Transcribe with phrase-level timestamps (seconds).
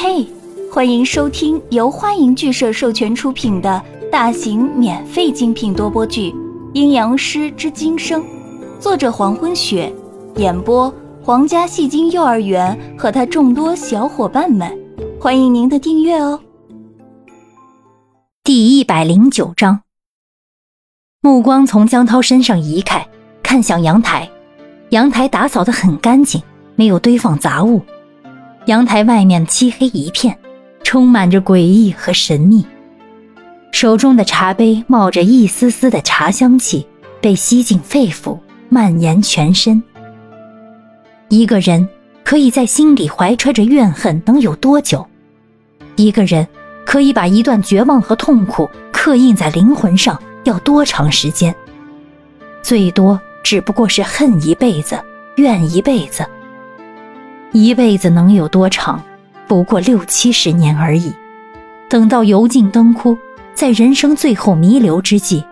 [0.00, 0.24] 嘿，
[0.72, 6.30] 欢迎收听由欢迎剧社授权出品的大型免费精品多播剧
[6.72, 8.22] 《阴阳师之今生》，
[8.78, 9.92] 作者黄昏雪，
[10.36, 14.72] 演播皇家戏精幼儿园和他众多小伙伴们，
[15.20, 16.38] 欢迎您的订阅哦。
[18.44, 19.80] 第一百零九章，
[21.20, 23.04] 目光从江涛身上移开，
[23.42, 24.30] 看向阳台，
[24.90, 26.40] 阳台打扫的很干净，
[26.76, 27.82] 没有堆放杂物。
[28.68, 30.38] 阳台外面漆黑一片，
[30.84, 32.66] 充满着诡异和神秘。
[33.72, 36.86] 手中的茶杯冒着一丝丝的茶香气，
[37.18, 39.82] 被吸进肺腑，蔓延全身。
[41.30, 41.88] 一个人
[42.22, 45.06] 可以在心里怀揣着怨恨，能有多久？
[45.96, 46.46] 一个人
[46.84, 51.54] 可以把一段绝望和痛苦刻印在灵魂上，要多长时间？
[52.60, 55.02] 最多只不过是恨一辈子，
[55.36, 56.22] 怨一辈子。
[57.52, 59.02] 一辈子能有多长？
[59.46, 61.12] 不过六七十年而已。
[61.88, 63.16] 等到油尽灯枯，
[63.54, 65.42] 在人生最后弥留之际，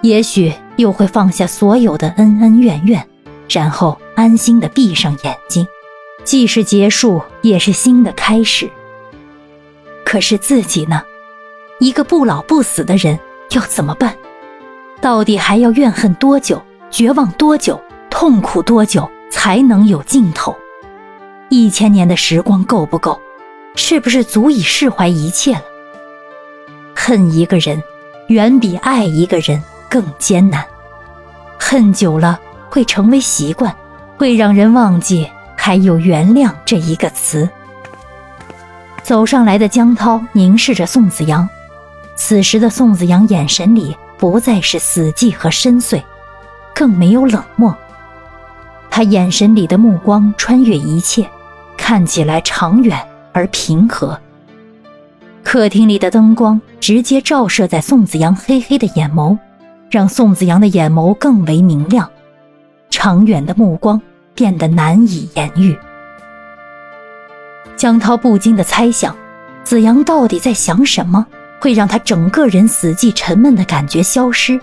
[0.00, 3.06] 也许又会放下所有的恩恩怨怨，
[3.50, 5.66] 然后安心的闭上眼睛，
[6.24, 8.70] 既是结束，也是新的开始。
[10.04, 11.02] 可是自己呢？
[11.78, 13.18] 一个不老不死的人
[13.50, 14.14] 要怎么办？
[15.02, 16.62] 到底还要怨恨多久？
[16.90, 17.78] 绝望多久？
[18.08, 20.54] 痛苦多久才能有尽头？
[21.54, 23.20] 一千年的时光够不够？
[23.74, 25.62] 是不是足以释怀一切了？
[26.96, 27.82] 恨一个人，
[28.28, 30.64] 远比爱一个人更艰难。
[31.60, 33.76] 恨久了会成为习惯，
[34.16, 37.46] 会让人忘记还有原谅这一个词。
[39.02, 41.46] 走上来的江涛凝视着宋子阳，
[42.16, 46.02] 此时的宋子阳眼神里不再是死寂和深邃，
[46.74, 47.76] 更没有冷漠。
[48.90, 51.28] 他眼神里的目光穿越一切。
[51.82, 52.96] 看起来长远
[53.32, 54.16] 而平和。
[55.42, 59.36] 客厅里的灯光直接照射在宋子阳黑黑的眼眸，
[59.90, 62.08] 让宋子阳的眼眸更为明亮。
[62.88, 64.00] 长远的目光
[64.32, 65.76] 变得难以言喻。
[67.76, 69.16] 江涛不禁的猜想，
[69.64, 71.26] 子阳到底在想什么，
[71.60, 74.58] 会让他整个人死寂沉闷的感觉消失？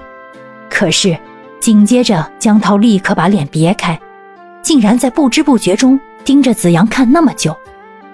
[0.70, 1.20] 可是，
[1.60, 4.00] 紧接着江涛立刻把脸别开，
[4.62, 6.00] 竟然在不知不觉中。
[6.24, 7.56] 盯着子阳看那么久，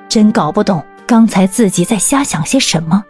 [0.08, 3.04] 真搞不懂刚才自己在瞎想些什么。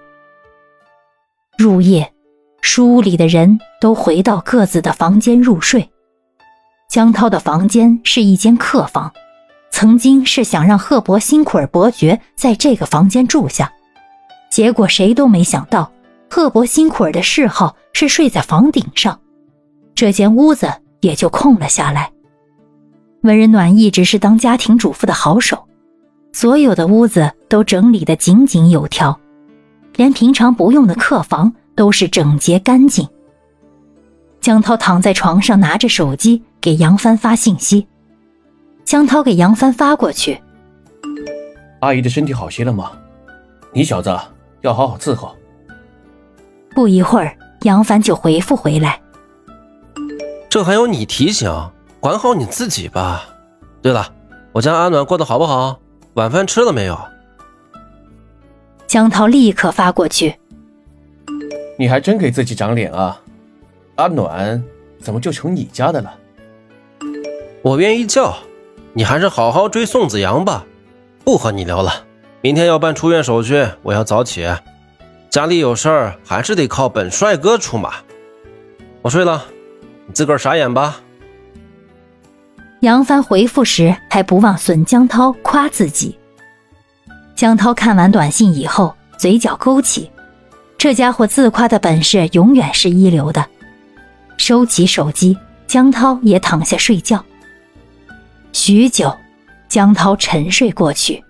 [1.58, 2.14] 入夜，
[2.62, 5.90] 书屋里的人都回到各自的房间入睡。
[6.90, 9.12] 江涛的房间是一间客房，
[9.70, 13.72] 曾经是想让赫伯辛库尔伯爵在这个房间住下，
[14.50, 15.92] 结果谁都没想到，
[16.30, 19.20] 赫伯辛库尔的嗜好是睡在房顶上，
[19.94, 22.12] 这间屋子也就空了下来。
[23.26, 25.66] 温人暖一直是当家庭主妇的好手，
[26.32, 29.20] 所有的屋子都整理得井井有条，
[29.96, 33.08] 连平常不用的客房都是整洁干净。
[34.40, 37.88] 江涛躺在床上，拿着手机给杨帆发信息。
[38.84, 40.40] 江涛给杨帆发过去
[41.82, 42.92] ：“阿姨的身体好些了吗？
[43.74, 44.16] 你小子
[44.62, 45.36] 要好好伺候。”
[46.76, 49.02] 不一会儿，杨帆就回复回来
[50.48, 51.52] ：“这还有你提醒？”
[52.06, 53.26] 管好你自己吧。
[53.82, 54.14] 对了，
[54.52, 55.80] 我家阿暖过得好不好？
[56.14, 56.96] 晚饭吃了没有？
[58.86, 60.36] 江涛立刻发过去。
[61.80, 63.20] 你还真给自己长脸啊！
[63.96, 64.64] 阿暖
[65.02, 66.14] 怎么就成你家的了？
[67.64, 68.38] 我愿意叫，
[68.94, 70.64] 你还是好好追宋子阳吧。
[71.24, 71.92] 不和你聊了，
[72.42, 74.48] 明天要办出院手续，我要早起。
[75.32, 77.96] 家里有事儿，还是得靠本帅哥出马。
[79.02, 79.44] 我睡了，
[80.06, 81.02] 你自个儿傻眼吧。
[82.86, 86.16] 杨帆回复时还不忘损江涛夸自己。
[87.36, 90.12] 江涛看完短信以后，嘴角勾起，
[90.78, 93.44] 这家伙自夸的本事永远是一流的。
[94.38, 95.36] 收起手机，
[95.66, 97.26] 江涛也躺下睡觉。
[98.54, 99.12] 许久，
[99.68, 101.24] 江涛沉睡过去，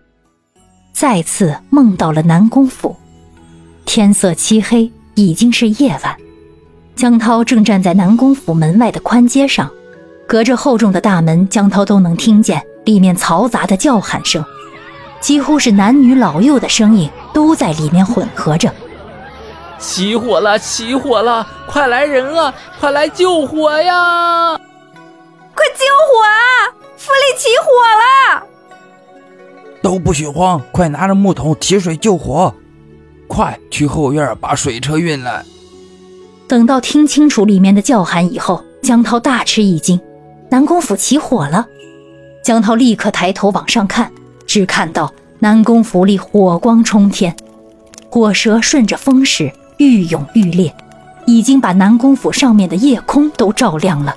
[0.91, 2.93] 再次梦到了南宫府。
[3.85, 6.17] 天色漆黑，已经是夜晚。
[6.97, 9.71] 江涛正站在南宫府门外的宽街上。
[10.27, 14.43] 隔着厚重的大门，江涛都能听见里面嘈杂的叫喊声，
[15.21, 18.73] 几乎是男女老幼的声音都在里面混合着。
[19.77, 20.57] 起火了！
[20.57, 21.45] 起火了！
[21.67, 22.53] 快来人啊！
[22.79, 24.55] 快来救火呀！
[25.53, 26.73] 快救火啊！
[26.97, 27.69] 府里起火
[28.39, 28.47] 了！
[29.83, 32.53] 都不许慌，快拿着木桶提水救火！
[33.27, 35.45] 快去后院把水车运来。
[36.47, 39.99] 等到听清楚里面的叫喊以后，江涛大吃一惊。
[40.55, 41.67] 南宫府起火了，
[42.41, 44.09] 江涛立刻抬头往上看，
[44.47, 47.35] 只看到南宫府里火光冲天，
[48.09, 50.73] 火蛇顺着风势愈涌愈烈，
[51.25, 54.15] 已经把南宫府上面的夜空都照亮了。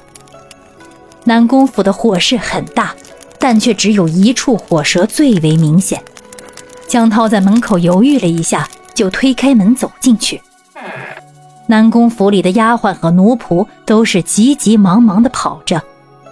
[1.24, 2.94] 南宫府的火势很大，
[3.40, 6.00] 但却只有一处火蛇最为明显。
[6.86, 10.40] 江涛在门口犹豫了一下，就推开门走进去。
[11.66, 15.82] 南宫府里的丫鬟和奴仆都是急急忙忙地跑着，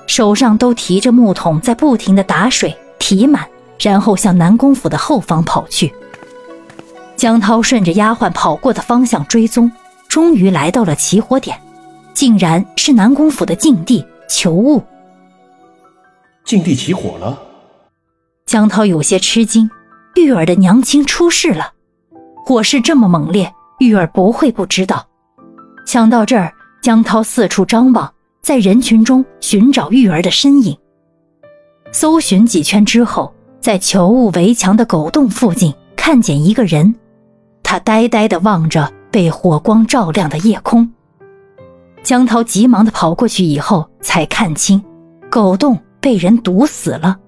[0.07, 3.47] 手上都提着木桶，在不停的打水提满，
[3.79, 5.93] 然后向南宫府的后方跑去。
[7.17, 9.71] 江涛顺着丫鬟跑过的方向追踪，
[10.09, 11.59] 终于来到了起火点，
[12.15, 14.83] 竟然是南宫府的禁地求物。
[16.45, 17.39] 禁地起火了，
[18.47, 19.69] 江涛有些吃惊，
[20.15, 21.73] 玉儿的娘亲出事了，
[22.45, 25.07] 火势这么猛烈，玉儿不会不知道。
[25.85, 26.53] 想到这儿，
[26.83, 28.13] 江涛四处张望，
[28.47, 30.79] 在人群中寻找玉儿的身影。
[31.91, 36.95] 搜寻几圈之后，在求物围墙的狗洞附近看见一个人，
[37.65, 40.89] 他呆呆地望着被火光照亮的夜空。
[42.05, 44.81] 江涛急忙地跑过去，以后才看清，
[45.29, 47.19] 狗洞被人堵死了。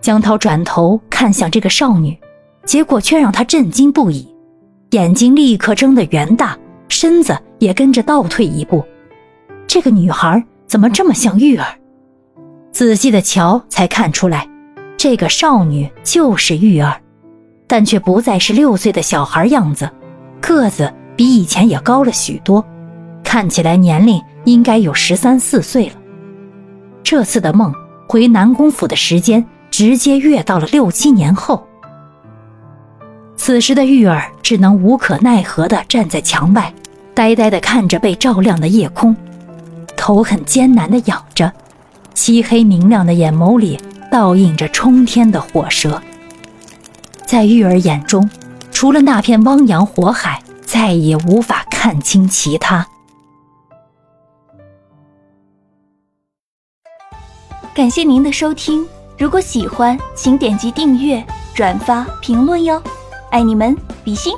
[0.00, 2.18] 江涛转头看向这个少女，
[2.64, 4.26] 结果却让他震惊不已，
[4.90, 6.58] 眼睛立刻睁得圆大。
[6.88, 8.84] 身子也跟着倒退一步，
[9.68, 11.66] 这个女孩怎么这么像玉儿？
[12.72, 14.48] 仔细的瞧，才看出来，
[14.96, 16.98] 这个少女就是玉儿，
[17.66, 19.88] 但却不再是六岁的小孩样子，
[20.40, 22.64] 个子比以前也高了许多，
[23.22, 25.96] 看起来年龄应该有十三四岁了。
[27.02, 27.70] 这次的梦
[28.08, 31.62] 回南宫府的时间直接越到了六七年后。
[33.36, 36.72] 此时的玉儿只能无可奈何地站在墙外，
[37.12, 39.14] 呆呆地看着被照亮的夜空，
[39.98, 41.52] 头很艰难地仰着，
[42.14, 43.78] 漆黑明亮的眼眸里
[44.10, 46.00] 倒映着冲天的火舌。
[47.26, 48.30] 在玉儿眼中，
[48.72, 52.86] 除了那片汪洋火海，再也无法看清其他。
[57.74, 58.86] 感谢您的收听，
[59.18, 61.22] 如果喜欢，请点击订阅、
[61.54, 62.82] 转发、评论哟。
[63.30, 64.32] 爱你们，比心。